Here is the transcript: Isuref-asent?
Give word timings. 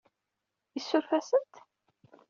Isuref-asent? 0.77 1.53